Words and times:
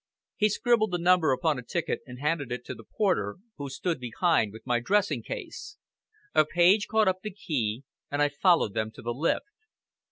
He 0.35 0.49
scribbled 0.49 0.89
the 0.89 0.97
number 0.97 1.31
upon 1.31 1.59
a 1.59 1.61
ticket 1.61 1.99
and 2.07 2.17
handed 2.19 2.51
it 2.51 2.65
to 2.65 2.73
the 2.73 2.83
porter, 2.83 3.35
who 3.57 3.69
stood 3.69 3.99
behind 3.99 4.51
with 4.51 4.65
my 4.65 4.79
dressing 4.79 5.21
case. 5.21 5.77
A 6.33 6.43
page 6.43 6.87
caught 6.87 7.07
up 7.07 7.21
the 7.21 7.29
key, 7.29 7.83
and 8.09 8.19
I 8.19 8.29
followed 8.29 8.73
them 8.73 8.89
to 8.93 9.03
the 9.03 9.13
lift. 9.13 9.45